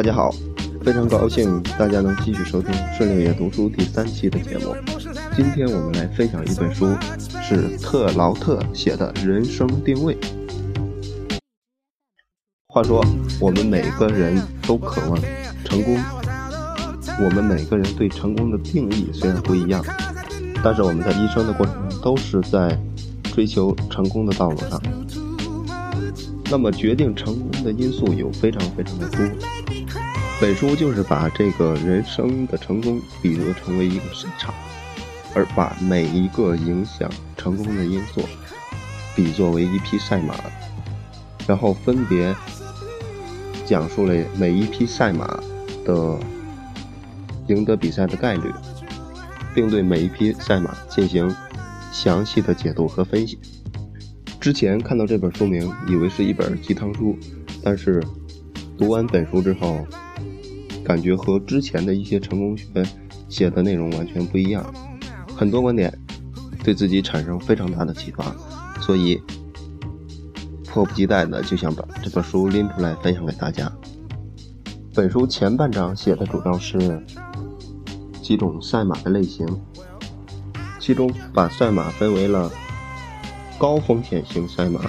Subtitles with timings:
[0.00, 0.34] 大家好，
[0.82, 4.74] 非常高兴大家能继续收听《顺六爷读书》第三期的节目。
[5.36, 6.96] 今天我们来分享一本书，
[7.42, 10.16] 是特劳特写的《人生定位》。
[12.68, 13.04] 话说，
[13.38, 15.20] 我们每个人都渴望
[15.66, 15.98] 成功，
[17.22, 19.84] 我们每个人对成功的定义虽然不一样，
[20.64, 22.74] 但是我们在一生的过程中都是在
[23.34, 24.80] 追求成功的道路上。
[26.50, 29.20] 那么，决定成功的因素有非常非常的多。
[30.40, 34.54] 本书就是把这个人生的成功比作成为一个赛场，
[35.34, 38.22] 而把每一个影响成功的因素
[39.14, 40.34] 比作为一匹赛马，
[41.46, 42.34] 然后分别
[43.66, 45.38] 讲述了每一匹赛马
[45.84, 46.18] 的
[47.48, 48.50] 赢得比赛的概率，
[49.54, 51.30] 并对每一匹赛马进行
[51.92, 53.38] 详细的解读和分析。
[54.40, 57.14] 之前看到这本书名，以为是一本鸡汤书，
[57.62, 58.02] 但是
[58.78, 59.86] 读完本书之后。
[60.84, 62.66] 感觉和之前的一些成功学
[63.28, 64.64] 写的内容完全不一样，
[65.36, 65.92] 很多观点
[66.64, 68.34] 对自己产生非常大的启发，
[68.80, 69.20] 所以
[70.66, 73.70] 迫不及待的就想把这本书拎出来分享给大家。
[74.94, 77.00] 本书前半章写的主要是
[78.20, 79.46] 几种赛马的类型，
[80.80, 82.50] 其中把赛马分为了
[83.58, 84.80] 高风险型赛马、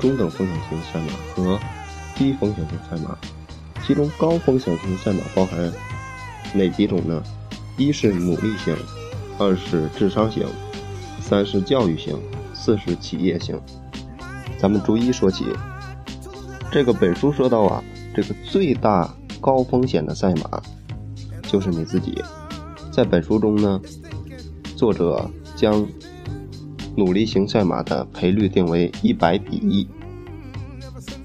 [0.00, 1.60] 中等风险型赛马和
[2.16, 3.16] 低风险型赛马。
[3.86, 5.70] 其中高风险型赛马包含
[6.54, 7.22] 哪几种呢？
[7.76, 8.74] 一是努力型，
[9.38, 10.46] 二是智商型，
[11.20, 12.18] 三是教育型，
[12.54, 13.60] 四是企业型。
[14.58, 15.46] 咱们逐一说起。
[16.70, 20.62] 这个本书说到啊，这个最大高风险的赛马
[21.42, 22.22] 就是你自己。
[22.90, 23.80] 在本书中呢，
[24.76, 25.86] 作者将
[26.96, 29.86] 努力型赛马的赔率定为一百比一。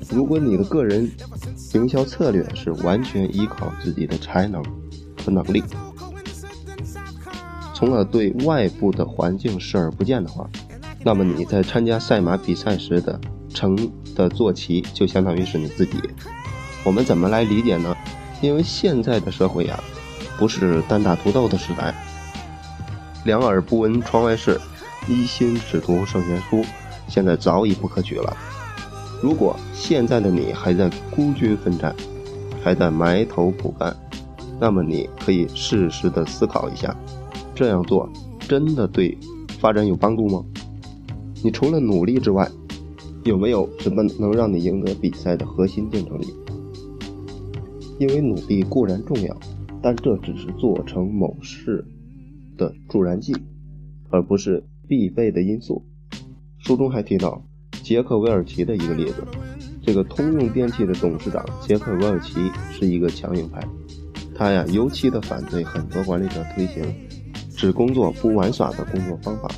[0.10, 1.10] 如果你的个人
[1.74, 4.64] 营销策略是完全依靠自己的才能
[5.24, 5.64] 和能力，
[7.76, 10.50] 从而对外部的环境视而不见的话，
[11.04, 13.20] 那么你在参加赛马比赛时的
[13.54, 13.78] 成
[14.16, 16.02] 的坐骑就相当于是你自己。
[16.84, 17.96] 我们怎么来理解呢？
[18.42, 19.80] 因为现在的社会呀，
[20.38, 21.94] 不是单打独斗的时代，
[23.26, 24.60] 两耳不闻窗外事，
[25.08, 26.66] 一心只读圣贤书，
[27.08, 28.36] 现在早已不可取了。
[29.22, 31.94] 如果现在的你还在孤军奋战，
[32.64, 33.94] 还在埋头苦干，
[34.62, 36.96] 那么你可以适时的思考一下，
[37.54, 38.10] 这样做
[38.40, 39.18] 真的对
[39.60, 40.46] 发展有帮助吗？
[41.44, 42.50] 你除了努力之外，
[43.26, 46.28] 有没有什么能让你赢得比赛的核心竞争力？
[48.00, 49.38] 因为努力固然重要，
[49.82, 51.86] 但这只是做成某事
[52.58, 53.36] 的助燃剂，
[54.10, 55.84] 而不是必备的因素。
[56.60, 57.44] 书中还提到。
[57.90, 59.24] 杰克韦尔奇的一个例子，
[59.84, 62.36] 这个通用电气的董事长杰克韦尔奇
[62.72, 63.60] 是一个强硬派，
[64.36, 66.84] 他呀尤其的反对很多管理者推行
[67.58, 69.50] 只工作不玩耍的工作方法。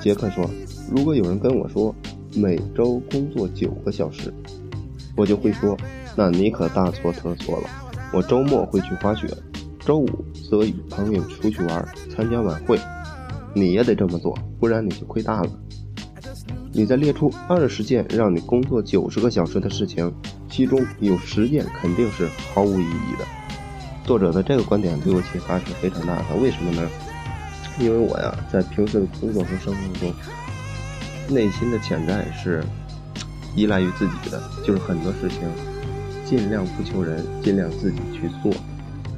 [0.00, 0.50] 杰克说
[0.90, 1.94] ：“如果有人跟我说
[2.34, 4.34] 每周工作九个小时，
[5.16, 5.76] 我就会说，
[6.16, 7.70] 那你可大错特错了。
[8.12, 9.28] 我周末会去滑雪，
[9.78, 10.08] 周五
[10.50, 12.76] 则与朋友出去玩，参加晚会。
[13.54, 15.50] 你也得这么做，不然你就亏大了。”
[16.74, 20.10] 你再列出二十件让你工作九十个小时的事情，
[20.48, 23.26] 其中有十件肯定是毫无意义的。
[24.04, 26.34] 作者的这个观点对我启发是非常大的。
[26.40, 26.88] 为什么呢？
[27.78, 30.14] 因为我呀，在平时的工作和生活中，
[31.28, 32.64] 内心的潜在是
[33.54, 35.40] 依赖于自己的，就是很多事情
[36.24, 38.50] 尽量不求人，尽量自己去做。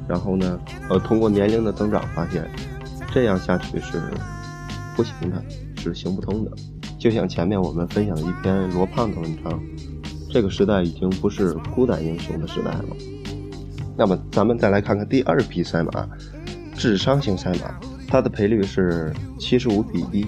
[0.09, 2.45] 然后呢，呃，通过年龄的增长，发现
[3.13, 4.11] 这样下去是
[4.95, 5.41] 不行的，
[5.77, 6.51] 是行不通的。
[7.05, 9.61] 就像前面我们分享的一篇罗胖的文章，
[10.31, 12.85] 这个时代已经不是孤胆英雄的时代了。
[13.95, 16.09] 那么，咱们再来看看第二匹赛马，
[16.73, 20.25] 智商型赛马，它的赔率是七十五比一。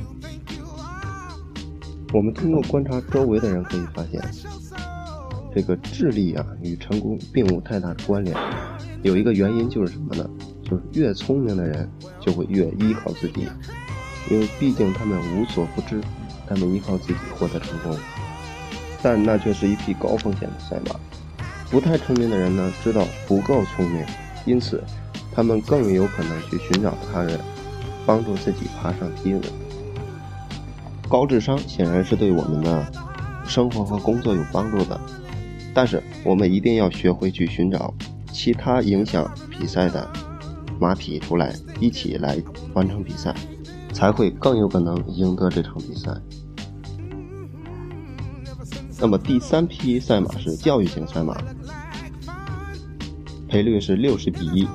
[2.14, 4.22] 我们通过观察周围的人可以发现，
[5.56, 8.38] 这个智力啊与成功并无太大的关联。
[9.02, 10.30] 有一个原因就是什么呢？
[10.62, 13.48] 就是越聪明的人就会越依靠自己，
[14.30, 16.00] 因为毕竟他们无所不知。
[16.48, 17.98] 他们依靠自己获得成功，
[19.02, 20.96] 但那却是一匹高风险的赛马。
[21.70, 24.06] 不太聪明的人呢，知道不够聪明，
[24.46, 24.82] 因此
[25.36, 27.40] 他们更有可能去寻找他人，
[28.06, 29.52] 帮助自己爬上梯子。
[31.10, 32.86] 高智商显然是对我们的
[33.46, 35.00] 生活和工作有帮助的，
[35.74, 37.94] 但是我们一定要学会去寻找
[38.32, 40.10] 其他影响比赛的
[40.80, 42.38] 马匹出来，一起来
[42.74, 43.34] 完成比赛。
[43.98, 46.12] 才会更有可能赢得这场比赛。
[49.00, 51.36] 那么第三批赛马是教育型赛马，
[53.48, 54.68] 赔率是六十比一。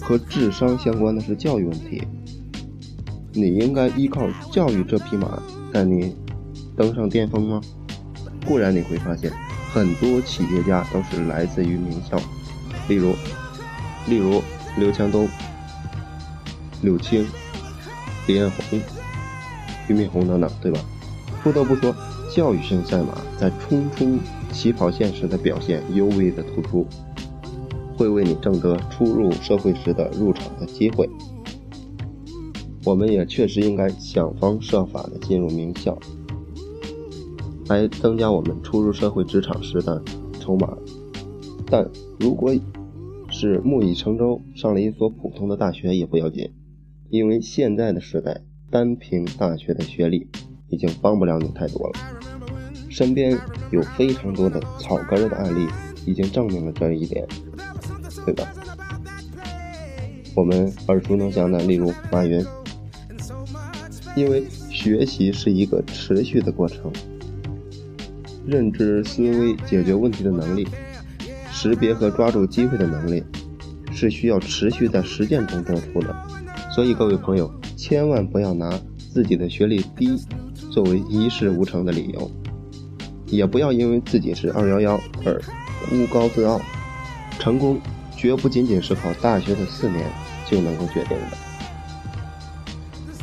[0.00, 2.06] 和智商相关的是教育问题，
[3.32, 6.14] 你应该依靠教育这匹马带你
[6.76, 7.60] 登上巅峰吗？
[8.46, 9.32] 固然你会发现，
[9.72, 12.16] 很多企业家都是来自于名校，
[12.88, 13.16] 例如，
[14.06, 14.40] 例如
[14.76, 15.28] 刘强东、
[16.82, 17.26] 柳青、
[18.26, 18.80] 李彦宏、
[19.88, 20.80] 俞敏洪等等，对吧？
[21.42, 21.94] 不得不说，
[22.34, 24.18] 教育型赛马在冲出
[24.52, 26.86] 起跑线时的表现尤为的突出。
[27.96, 31.08] 会为你挣得初入社会时的入场的机会。
[32.84, 35.96] 我们也确实应该想方设法的进入名校，
[37.68, 40.02] 来增加我们初入社会职场时的
[40.40, 40.76] 筹码。
[41.66, 41.88] 但
[42.18, 42.52] 如果
[43.30, 46.50] 是木已成舟，上了一所普通的大学也不要紧，
[47.14, 48.40] 因为现在的时代，
[48.72, 50.26] 单凭大学的学历
[50.68, 51.92] 已经帮不了你太多了。
[52.90, 53.38] 身边
[53.70, 55.68] 有非常多的草根的案例，
[56.06, 57.24] 已经证明了这一点。
[58.26, 58.52] 对吧？
[60.34, 62.44] 我们耳熟能详的，例如马云，
[64.16, 66.92] 因为学习是一个持续的过程，
[68.44, 70.66] 认知、思维、解决问题的能力，
[71.52, 73.22] 识别和抓住机会的能力，
[73.92, 76.12] 是需要持续在实践中得出的。
[76.74, 78.68] 所以，各位朋友，千万不要拿
[79.12, 80.18] 自己的学历低
[80.72, 82.28] 作为一事无成的理由，
[83.26, 85.40] 也不要因为自己是二幺幺而
[85.88, 86.60] 孤高自傲，
[87.38, 87.80] 成功。
[88.16, 90.02] 绝不仅仅是靠大学的四年
[90.46, 91.36] 就能够决定的。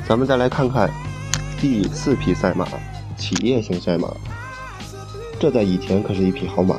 [0.07, 0.87] 咱们再来看看
[1.59, 2.67] 第四匹赛马——
[3.17, 4.13] 企业型赛马。
[5.39, 6.77] 这在以前可是一匹好马。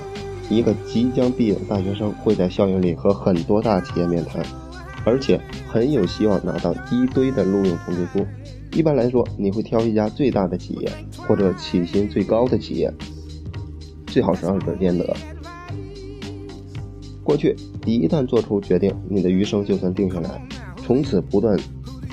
[0.49, 4.41] 一个即将毕业的大学生会在校园里和很多大企业面谈，
[5.05, 8.27] 而且很有希望拿到一堆的录用通知书。
[8.73, 12.93] 一般来说，你会挑一家最大的企业或者起薪最高的企业，
[14.07, 15.15] 最好是二者兼得。
[17.23, 17.55] 过去，
[17.85, 20.43] 一旦做出决定，你的余生就算定下来，
[20.85, 21.59] 从此不断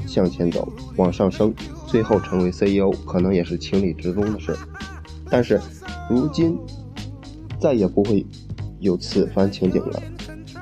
[0.06, 1.53] 向前走，往上升，
[1.88, 4.56] 最后成为 CEO，可能也是情理之中的事。
[5.30, 5.59] 但是，
[6.09, 6.57] 如今
[7.59, 8.25] 再也不会
[8.80, 10.03] 有此番情景了，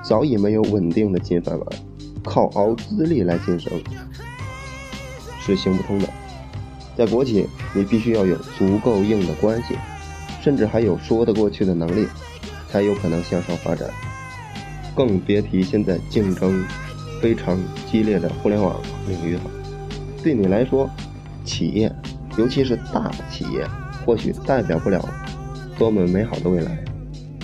[0.04, 1.68] 早已没有稳定的金饭碗，
[2.28, 3.72] 靠熬资历来晋升
[5.40, 6.08] 是行不通的。
[6.96, 9.76] 在国企，你必须要有足够硬的关系，
[10.42, 12.06] 甚至还有说得过去的能力，
[12.70, 13.90] 才有可能向上发展。
[14.94, 16.66] 更别提现在竞争
[17.22, 17.58] 非常
[17.90, 19.42] 激烈的互联网领域了。
[20.22, 20.90] 对你来说，
[21.46, 21.92] 企业，
[22.38, 23.66] 尤其是大企业，
[24.06, 25.08] 或许代表不了
[25.78, 26.84] 多么美好的未来，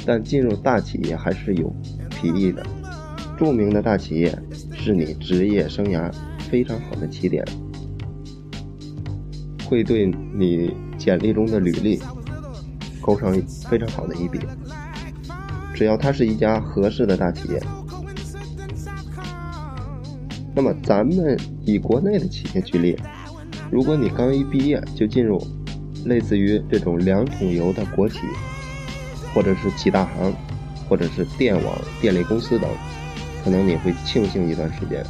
[0.06, 1.74] 但进入大企业还是有
[2.10, 2.66] 裨益的。
[3.38, 4.38] 著名的大企业
[4.84, 7.42] 是你职业生涯非常好的起点，
[9.64, 12.02] 会对你简历中的履历
[13.00, 13.34] 勾上
[13.70, 14.40] 非常好的一笔。
[15.74, 17.64] 只要它是一家合适的大企业，
[20.54, 23.00] 那么咱们以国内的企业举例，
[23.72, 25.42] 如果你刚一毕业就进入
[26.04, 28.20] 类似于这种两桶油的国企，
[29.34, 30.34] 或者是几大行，
[30.90, 32.70] 或者是电网、电力公司等，
[33.44, 35.06] 可能你会庆幸一段时间，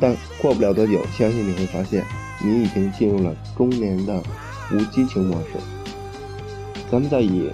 [0.00, 2.04] 但过不了多久，相信你会发现
[2.42, 4.22] 你已经进入了中年的
[4.72, 5.58] 无激情模式。
[6.90, 7.50] 咱们再以。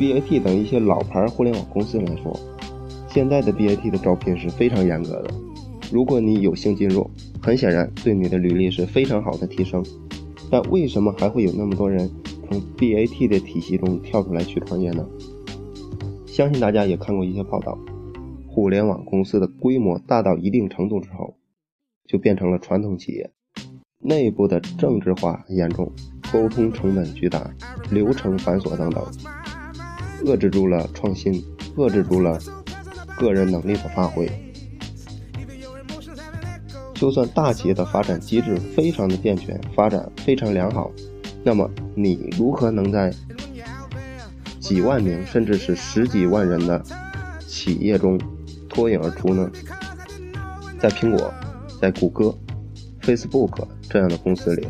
[0.00, 2.36] BAT 等一些老牌互联网公司来说，
[3.08, 5.30] 现在的 BAT 的招聘是非常严格的。
[5.92, 7.08] 如果你有幸进入，
[7.40, 9.84] 很显然对你的履历是非常好的提升。
[10.50, 12.10] 但为什么还会有那么多人
[12.48, 15.06] 从 BAT 的体系中跳出来去创业呢？
[16.26, 17.78] 相信大家也看过一些报道，
[18.54, 21.38] 互联网公司的规模大到一定程度之后，
[22.06, 23.30] 就变成了传统企业，
[23.98, 25.90] 内部的政治化严重，
[26.30, 27.50] 沟通成本巨大，
[27.90, 29.02] 流程繁琐等等。
[30.26, 31.42] 遏制住了创新，
[31.76, 32.38] 遏制住了
[33.16, 34.30] 个人能力的发挥。
[36.92, 40.92] 就算大企业的发展机制非常的健全，发展非常良好，
[41.42, 43.10] 那么你如何能在
[44.60, 46.84] 几万名甚至是十几万人的
[47.40, 48.20] 企业中
[48.72, 49.50] 脱颖而出呢？
[50.80, 51.32] 在苹果、
[51.80, 52.34] 在谷歌、
[53.02, 54.66] Facebook 这样的公司里，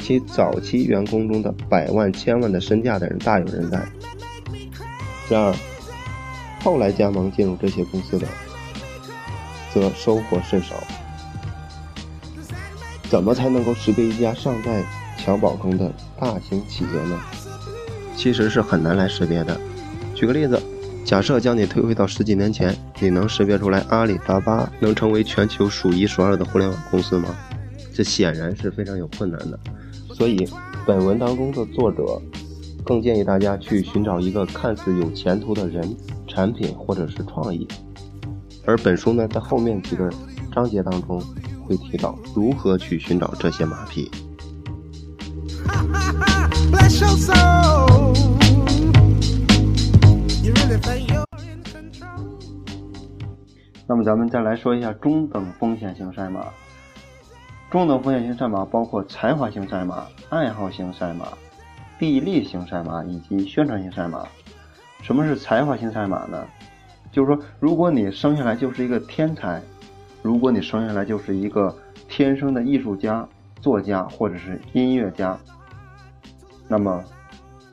[0.00, 3.82] 其早期员工中的百万、千万的身价的人大有人在。
[5.30, 5.54] 然而，
[6.62, 8.26] 后来加盟进入这些公司的，
[9.72, 10.74] 则收获甚少。
[13.08, 14.82] 怎么才能够识别一家尚在
[15.24, 17.18] 襁褓中的大型企业呢？
[18.16, 19.58] 其实是很难来识别的。
[20.14, 20.60] 举个例子，
[21.04, 27.28] 假设将你推回到十几年前，你能识别出来阿里巴巴能成为全球数一数二的互联网公司吗？
[27.94, 29.60] 这显然是非常有困难的。
[30.14, 30.48] 所以，
[30.86, 32.20] 本文当中的作者。
[32.86, 35.96] 更建议大家去寻找一个看似有前途的人、
[36.28, 37.66] 产品或者是创意，
[38.66, 40.10] 而本书呢，在后面几个
[40.52, 41.18] 章节当中
[41.66, 44.10] 会提到如何去寻找这些马匹。
[53.86, 56.46] 那么咱们再来说一下中等风险型赛马。
[57.70, 61.28] 中等风险型赛马包括才华型赛马、爱好型赛马、
[61.98, 64.26] 臂力型赛马以及宣传型赛马。
[65.02, 66.46] 什么是才华型赛马呢？
[67.12, 69.60] 就是说，如果你生下来就是一个天才，
[70.22, 71.74] 如果你生下来就是一个
[72.08, 73.28] 天生的艺术家、
[73.60, 75.38] 作家或者是音乐家，
[76.66, 77.04] 那么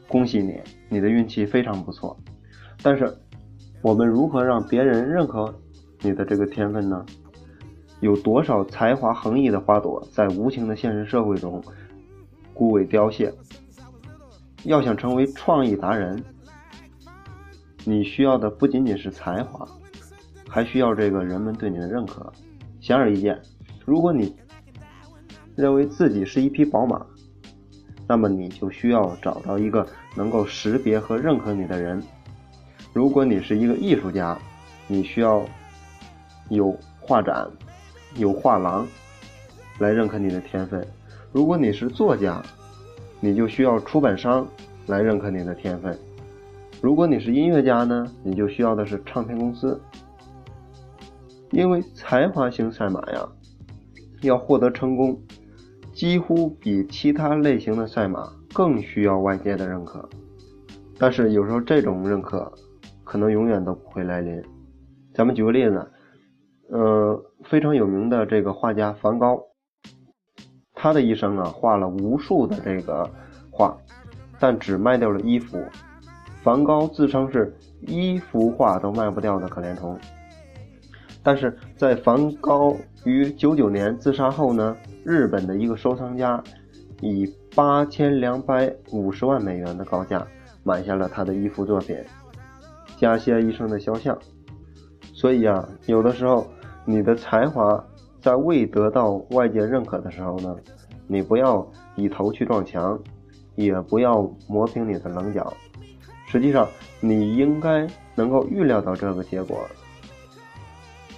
[0.08, 2.18] 恭喜你，你的运气非常不错。
[2.84, 3.16] 但是，
[3.82, 5.54] 我们如何让别人认可？
[6.02, 7.06] 你的这个天分呢？
[8.00, 11.64] 有多少才华横溢的花朵在无情的现实社会中
[12.56, 13.32] 枯萎凋谢？
[14.64, 16.24] 要想成为创意达人，
[17.86, 19.68] 你需要的不仅仅是才华，
[20.50, 22.34] 还需要这个人们对你的认可。
[22.80, 23.40] 显而易见，
[23.86, 24.36] 如果你
[25.56, 27.06] 认为自己是一匹宝马，
[28.08, 32.02] 那么你就需要找到一个能够识别和认可你的人。
[32.94, 34.36] 如果你是一个艺术家，
[34.88, 35.46] 你需要。
[36.52, 37.50] 有画展，
[38.18, 38.86] 有画廊
[39.80, 40.86] 来认可你的天分。
[41.32, 42.44] 如果你是作家，
[43.22, 44.46] 你就需要出版商
[44.88, 45.98] 来认可你的天分。
[46.82, 49.80] 如果你是音乐家呢，你就需要的是唱片公司。
[51.52, 53.26] 因为才华型赛马呀，
[54.22, 55.18] 要获得成功，
[55.94, 60.10] 几乎比其他类型的赛马更需要外界的认可。
[61.00, 62.52] 但是有时候这种认可
[63.06, 64.44] 可能永远都不会来临。
[65.14, 65.90] 咱们举个例子。
[66.74, 69.38] 呃，非常有名的这个画家梵高，
[70.74, 73.10] 他的一生啊，画了无数的这个
[73.52, 73.76] 画，
[74.40, 75.62] 但只卖掉了一幅。
[76.42, 80.00] 梵高自称是一幅画都卖不掉的可怜虫。
[81.22, 82.74] 但是在梵高
[83.04, 86.42] 于九九年自杀后呢，日本的一个收藏家
[87.02, 90.26] 以八千两百五十万美元的高价
[90.64, 91.98] 买下了他的一幅作品
[92.98, 94.16] 《加西亚医生的肖像》。
[95.14, 96.48] 所以啊，有的时候。
[96.86, 97.84] 你的才华
[98.22, 100.56] 在未得到外界认可的时候呢，
[101.08, 103.00] 你不要以头去撞墙，
[103.56, 105.54] 也不要磨平你的棱角。
[106.28, 106.68] 实际上，
[107.00, 107.86] 你应该
[108.16, 109.66] 能够预料到这个结果。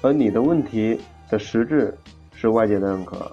[0.01, 1.96] 而你的问题的实质
[2.34, 3.32] 是外界的认可。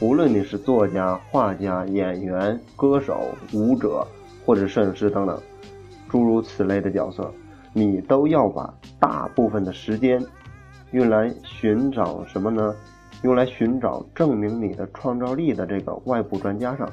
[0.00, 4.06] 无论你是作家、画家、演员、歌手、舞者
[4.44, 5.40] 或者摄影师等等，
[6.08, 7.32] 诸如此类的角色，
[7.72, 10.22] 你都要把大部分的时间。
[10.94, 12.72] 用来寻找什么呢？
[13.24, 16.88] 用来寻找证明你的创造力的这个外部专家上。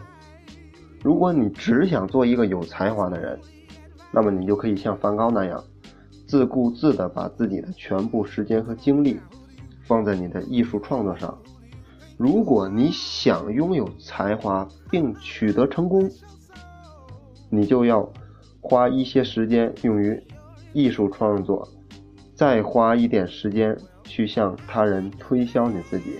[1.04, 3.40] 如果你只想做一个有才华的人，
[4.12, 5.64] 那么你就可以像梵高那样，
[6.26, 9.20] 自顾自地把自己的全部时间和精力
[9.84, 11.38] 放在你的艺术创作上。
[12.18, 16.10] 如果你想拥有才华并取得成功，
[17.52, 18.12] 你就要
[18.62, 20.20] 花一些时间用于
[20.74, 21.68] 艺术创作，
[22.34, 23.78] 再花一点时间。
[24.12, 26.18] 去向他人推销你自己，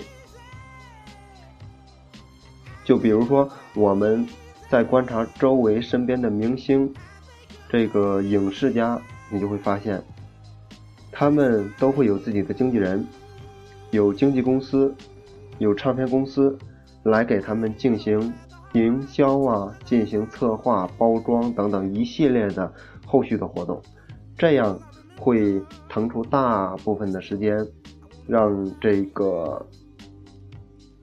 [2.86, 4.26] 就比如说我们
[4.70, 6.90] 在观察周围身边的明星，
[7.68, 8.98] 这个影视家，
[9.30, 10.02] 你就会发现，
[11.12, 13.06] 他们都会有自己的经纪人，
[13.90, 14.96] 有经纪公司，
[15.58, 16.58] 有唱片公司
[17.04, 18.34] 来给他们进行
[18.72, 22.74] 营销啊，进行策划、包装等等一系列的
[23.06, 23.82] 后续的活动，
[24.38, 24.80] 这样
[25.20, 27.68] 会腾出大部分的时间。
[28.32, 29.62] 让这个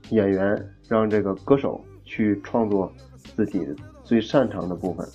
[0.09, 2.91] 演员，让这个歌手去创作
[3.37, 3.69] 自己
[4.03, 5.07] 最擅长的部分。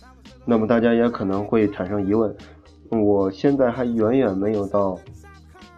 [0.45, 2.31] 那么大家也可能会产生疑问：
[2.91, 4.95] 我现在还远远没有到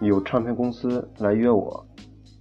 [0.02, 1.86] 有唱片公司来约我，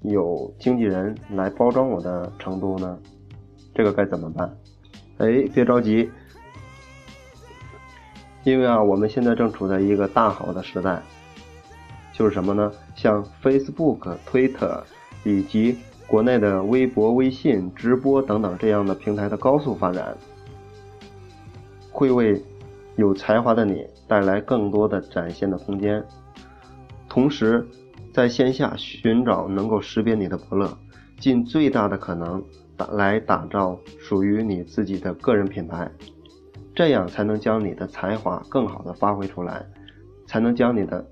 [0.02, 2.98] 有经纪人来包装我的程度呢？
[3.72, 4.52] 这个该怎么办？
[5.18, 6.10] 哎，别着急，
[8.42, 11.00] 因为啊，我们现在正处在一个大好的时代。
[12.16, 12.72] 就是什么呢？
[12.94, 14.80] 像 Facebook、Twitter
[15.24, 20.16] 以及国内的微博、微信、直播等等这样的平台的高速发展，
[21.90, 22.40] 会为
[22.94, 26.04] 有才华的你带来更多的展现的空间。
[27.08, 27.66] 同时，
[28.12, 30.78] 在线下寻找能够识别你的伯乐，
[31.18, 32.40] 尽最大的可能
[32.76, 35.90] 打来打造属于你自己的个人品牌，
[36.76, 39.66] 这样才能将你的才华更好的发挥出来，
[40.28, 41.04] 才能将你的。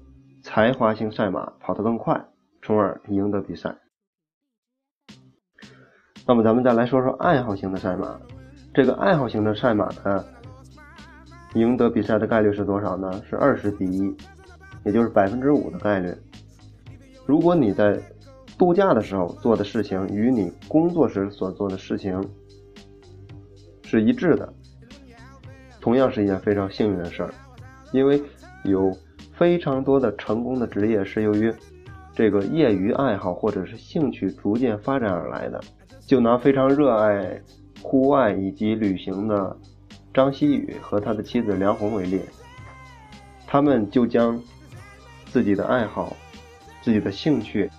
[0.42, 2.24] 才华型赛马跑得更快，
[2.60, 3.74] 从而赢得比赛。
[6.26, 8.20] 那么咱们再来说说爱好型的赛马。
[8.74, 10.24] 这个爱好型的赛马呢，
[11.54, 13.22] 赢得比赛的概率是多少呢？
[13.28, 14.16] 是二十比一，
[14.84, 16.14] 也就是百分之五的概率。
[17.26, 18.00] 如果你在
[18.58, 22.20] 度假的时候做的事情与你工作时所做的事情
[23.84, 24.52] 是一致的，
[25.80, 27.34] 同样是一件非常幸运的事儿，
[27.92, 28.22] 因为
[28.64, 28.96] 有
[29.32, 31.52] 非常多的成功的职业是由于
[32.14, 35.60] 这个业余爱好或者是兴趣逐渐发展而来的。
[36.06, 37.40] 就拿非常热爱
[37.82, 39.56] 户外以及旅行的
[40.12, 42.20] 张希宇和他的妻子梁红为例，
[43.46, 44.40] 他们就将
[45.26, 46.16] 自己的爱好、
[46.82, 47.70] 自己的兴趣。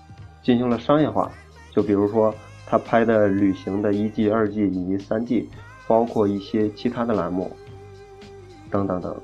[0.42, 1.32] 进行了商业化，
[1.72, 2.36] 就比如说
[2.68, 5.48] 他拍的旅行的一季、二季以及三季，
[5.88, 7.50] 包括一些其他的栏目，
[8.70, 9.16] 等等等，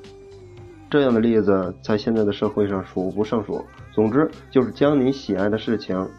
[0.89, 3.63] 这样的例子在现在的社会上数不胜数。
[3.91, 6.10] 总之，就是将你喜爱的事情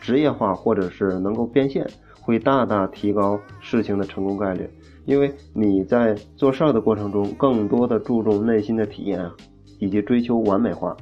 [0.00, 1.86] 职业化，或者是能够变现，
[2.20, 4.68] 会大大提高事情的成功概率。
[5.04, 9.30] 因为你在做事儿的过程中，更多的注重内心的体验，
[9.78, 10.96] 以及追求完美化，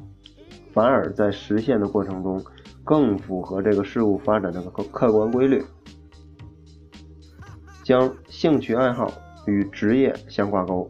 [0.72, 2.42] 反而在实现的过程中。
[2.84, 5.60] 更符合这个事物发展的客客观规律，
[7.82, 9.10] 将兴趣爱好
[9.48, 10.88] 与职业相挂钩，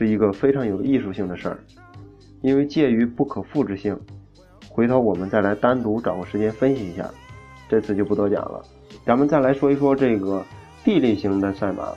[0.00, 1.58] 是一个非常有艺术性的事儿。
[2.40, 3.94] 因为介于不可复制性，
[4.70, 7.06] 回头我们再来单独找个时间分析一下，
[7.68, 8.64] 这次就不多讲了。
[9.04, 10.42] 咱们再来说一说这个
[10.82, 11.92] 地理型的赛马。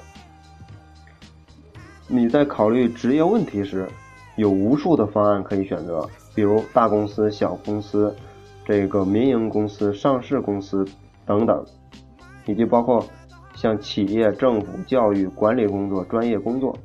[2.09, 3.87] 你在考虑职业问题时，
[4.35, 6.05] 有无数的方案可以选择，
[6.35, 8.13] 比如大公司、小公司。
[8.65, 10.85] 这个民营公司、上市公司
[11.25, 11.65] 等等，
[12.45, 13.05] 以及包括
[13.55, 16.77] 像企业、政府、教育、管理工作、专业工作。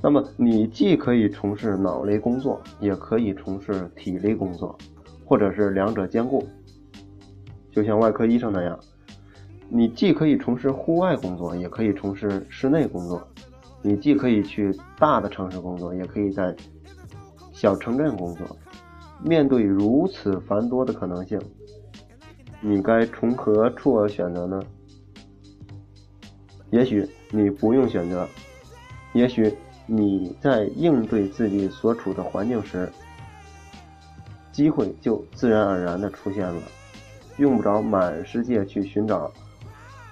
[0.00, 4.78] 那么，你既可以从事脑力工作，也可以从事体力工作，
[5.24, 6.46] 或者是两者兼顾。
[7.72, 8.78] 就像外科医生那样，
[9.68, 13.26] 你既可以从事户外工作，也可以从事室内工作。
[13.82, 16.54] 你既可以去大的城市工作，也可以在
[17.52, 18.46] 小城镇工作。
[19.22, 21.40] 面对如此繁多的可能性，
[22.60, 24.60] 你该从何处而选择呢？
[26.70, 28.28] 也许你不用选择，
[29.12, 29.52] 也许
[29.90, 32.86] 你在应对自己所处的环境时，
[34.52, 36.60] 机会就自然而然的出现了，
[37.38, 39.32] 用不着满世界去寻找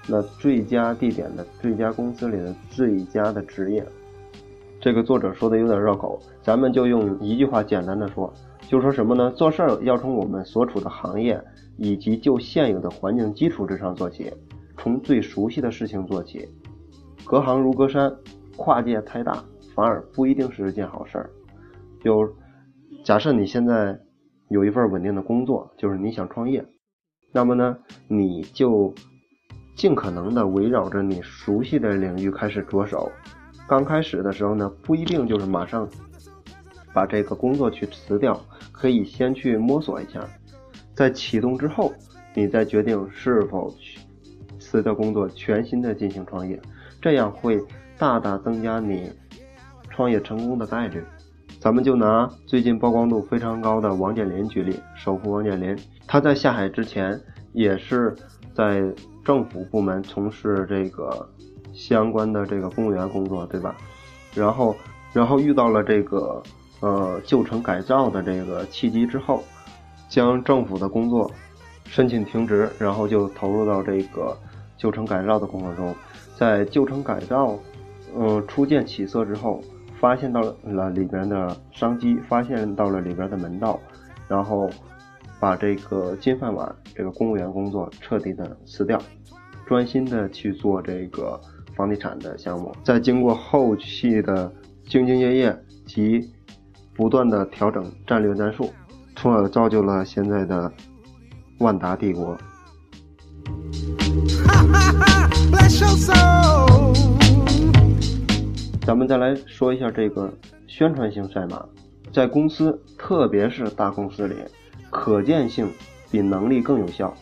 [0.08, 3.84] 那最佳地点的最佳公司里的最佳的职业。
[4.80, 8.32] 这个作者说的有点绕口，咱们就用一句话简单的说。
[8.68, 9.30] 就说什么呢？
[9.32, 11.38] 做事儿要从我们所处的行业
[11.76, 14.32] 以及就现有的环境基础之上做起，
[14.78, 16.48] 从最熟悉的事情做起。
[17.24, 18.10] 隔行如隔山，
[18.56, 19.44] 跨界太大
[19.76, 21.30] 反而不一定是件好事儿。
[22.02, 22.28] 就
[23.04, 23.96] 假设你现在
[24.48, 26.66] 有一份稳定的工作，就是你想创业，
[27.32, 28.92] 那么呢，你就
[29.76, 33.12] 尽可能的围绕着你熟悉的领域开始着手。
[33.68, 35.88] 刚开始的时候呢，不一定就是马上。
[36.94, 38.40] 把这个工作去辞掉，
[38.72, 40.26] 可以先去摸索一下，
[40.94, 41.92] 在启动之后，
[42.32, 44.00] 你再决定是否去
[44.58, 46.58] 辞掉工作，全新的进行创业，
[46.98, 47.62] 这样会
[47.98, 49.12] 大大增加你
[49.96, 51.02] 创业成功的概率。
[51.58, 57.18] 咱们就拿最近曝光度非常高的王健林举例，首富王健林，他在下海之前
[57.52, 58.14] 也是
[58.54, 58.82] 在
[59.24, 61.26] 政府部门从事这个
[61.72, 63.74] 相关的这个公务员工作，对吧？
[64.34, 64.76] 然后，
[65.12, 66.42] 然后遇到了这个。
[66.80, 69.42] 呃，旧城改造的这个契机之后，
[70.10, 71.28] 将政府的工作
[71.86, 74.36] 申请停职，然后就投入到这个
[74.76, 75.96] 旧城改造的工作中。
[76.36, 77.58] 在旧城改造，
[78.14, 79.62] 嗯，初见起色之后，
[80.00, 83.80] 发现到了里边的商机，发现到了里边的门道，
[84.28, 84.70] 然后
[85.40, 89.00] 把这个金饭碗这个公务员工作彻底的辞掉，
[89.66, 91.40] 专心的去做这个
[91.74, 92.74] 房地产的项目。
[92.84, 94.52] 在经过后期的
[94.86, 96.30] 兢兢业业及
[96.94, 98.72] 不断的调整战略战术，
[99.16, 100.70] 从而造就了现在的
[101.58, 102.36] 万达帝国。
[108.86, 110.32] 咱们再来说一下这个
[110.68, 111.66] 宣传性赛马，
[112.12, 114.36] 在公司，特别是大公司里，
[114.90, 115.68] 可见性
[116.08, 117.12] 比能力更有效，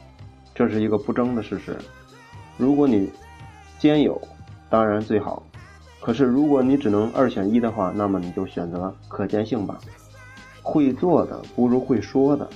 [0.55, 1.75] 这是一个不争的事实。
[2.59, 3.11] 如果你
[3.79, 4.21] 兼有，
[4.69, 5.43] 当然最好。
[6.03, 9.79] 可是，如果你只能二选一的话，那么你就选择可见性吧。
[10.61, 12.47] 会做的不如会说的。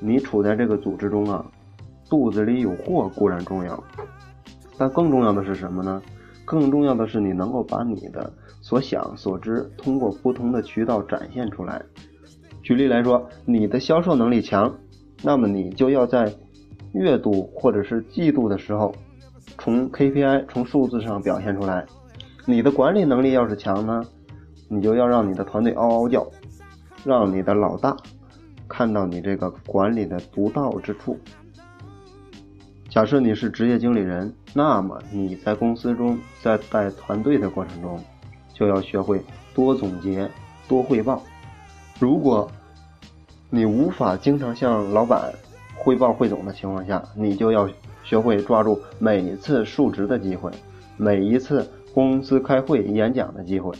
[0.00, 1.44] 你处在这个组织中啊，
[2.08, 3.84] 肚子里有货固然重要，
[4.78, 6.02] 但更重要的是什么呢？
[6.44, 11.82] 更重要的是你能够把你的所想所知通过不同的渠道展现出来。
[12.62, 14.74] 举例来说，你的销售能力强，
[15.22, 16.34] 那么你就要在
[16.92, 18.94] 月度或者是季度的时候，
[19.58, 21.84] 从 KPI 从数字上表现出来。
[22.46, 24.02] 你的管理能力要是强呢，
[24.68, 26.26] 你就要让你的团队嗷嗷叫，
[27.04, 27.96] 让你的老大
[28.68, 31.18] 看到你这个管理的独到之处。
[32.88, 37.98] 假设你是职业经理人，那么你在公司中，在带团队的过程中，
[38.52, 39.20] 就要学会
[39.52, 40.30] 多总结、
[40.68, 41.20] 多汇报。
[41.98, 42.48] 如果
[43.50, 45.32] 你无法经常向老板
[45.74, 47.68] 汇报汇总的情况下，你就要
[48.04, 50.52] 学会抓住每一次述职的机会，
[50.96, 53.74] 每一次公司开会演讲的机会，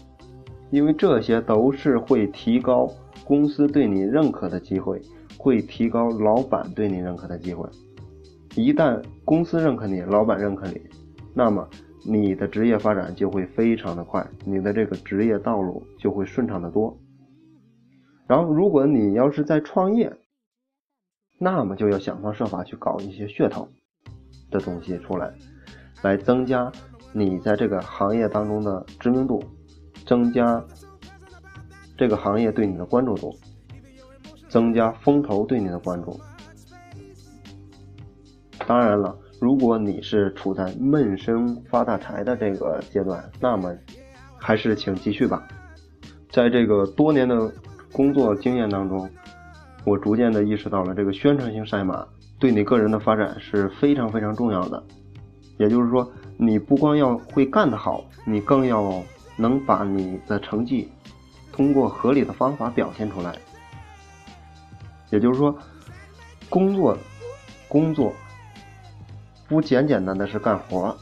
[0.70, 2.90] 因为这些都是会提高
[3.24, 5.00] 公司对你认可的机会，
[5.38, 7.68] 会提高老板对你认可的机会。
[8.56, 10.80] 一旦公司认可你，老板认可你，
[11.34, 11.68] 那么
[12.04, 16.96] 你的职业发展就会非常的快，你的这个职业道路就会顺畅的多。
[18.26, 20.12] 然后，如果你要是在创业，
[21.38, 23.68] 那么就要想方设法去搞一些噱头
[24.50, 25.34] 的东西出来，
[26.02, 26.70] 来增加
[27.12, 29.42] 你在这个行业当中的知名度，
[30.06, 30.64] 增加
[31.98, 33.34] 这个行业对你的关注度，
[34.48, 36.18] 增加风投对你的关注。
[38.66, 43.74] 当然了，如果你是处在闷声发大财的这个阶段，那么
[44.38, 45.46] 还是请继续吧。
[46.30, 47.52] 在这个多年的
[47.92, 49.08] 工作经验当中，
[49.84, 52.06] 我逐渐的意识到了这个宣传性赛马
[52.38, 54.82] 对你个人的发展是非常非常重要的。
[55.58, 59.02] 也就是说，你不光要会干得好，你更要
[59.36, 60.90] 能把你的成绩
[61.52, 63.34] 通过合理的方法表现出来。
[65.10, 65.54] 也就是说，
[66.48, 66.96] 工作，
[67.68, 68.12] 工作。
[69.54, 70.92] 不简简单的是干活，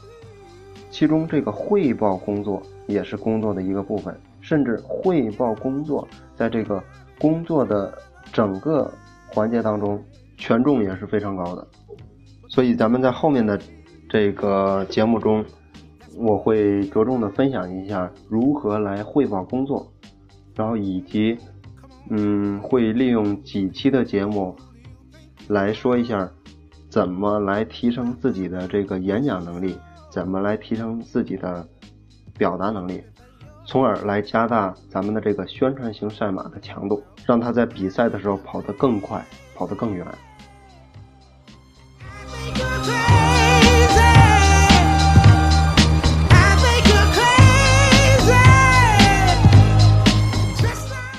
[0.91, 6.79] 其中这个汇报工作也是工作的一个部分，甚至汇报工作在这个
[7.19, 7.97] 工作的
[8.31, 8.93] 整个
[9.25, 9.99] 环节当中
[10.37, 11.67] 权重也是非常高的。
[12.47, 13.59] 所以咱们在后面的
[14.07, 15.43] 这个节目中，
[16.15, 19.91] 我会着重的分享一下如何来汇报工作，
[20.53, 21.35] 然后以及
[22.11, 24.55] 嗯会利用几期的节目
[25.47, 26.31] 来说一下。
[26.93, 29.75] 怎么来提升自己的这个演讲能力？
[30.11, 31.67] 怎么来提升自己的
[32.37, 33.03] 表达能力？
[33.65, 39.25] 从而来加大咱们的这个宣传型赛马的强度，让他在比赛的时候跑得更快，
[39.55, 40.05] 跑得更远。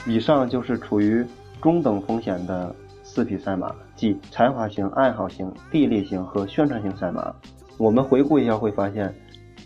[0.06, 1.26] 以上就是处于
[1.60, 2.72] 中等风险的。
[3.06, 3.72] 四匹赛马，
[4.05, 7.35] 即才华型、爱好型、地利型和宣传型赛马。
[7.79, 9.14] 我们回顾一下，会发现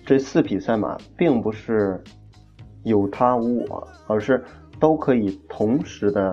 [0.07, 2.01] 这四匹赛马并不是
[2.85, 4.45] 有他无我，而是
[4.79, 6.33] 都可以同时的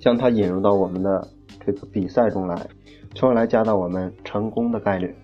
[0.00, 1.28] 将它引入到我们的
[1.64, 2.66] 这个比赛中来，
[3.14, 5.14] 从而来加大我们成功的概率。